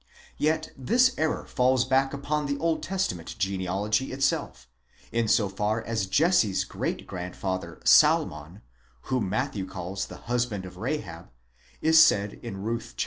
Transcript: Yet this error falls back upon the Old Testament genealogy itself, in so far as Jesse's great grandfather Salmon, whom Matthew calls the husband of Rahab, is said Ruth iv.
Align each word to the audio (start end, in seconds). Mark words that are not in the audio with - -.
Yet 0.39 0.71
this 0.75 1.13
error 1.15 1.45
falls 1.45 1.85
back 1.85 2.11
upon 2.11 2.47
the 2.47 2.57
Old 2.57 2.81
Testament 2.81 3.35
genealogy 3.37 4.11
itself, 4.11 4.67
in 5.11 5.27
so 5.27 5.47
far 5.47 5.83
as 5.83 6.07
Jesse's 6.07 6.63
great 6.63 7.05
grandfather 7.05 7.79
Salmon, 7.85 8.63
whom 9.01 9.29
Matthew 9.29 9.67
calls 9.67 10.07
the 10.07 10.17
husband 10.25 10.65
of 10.65 10.77
Rahab, 10.77 11.29
is 11.83 12.03
said 12.03 12.39
Ruth 12.43 12.95
iv. 12.97 12.99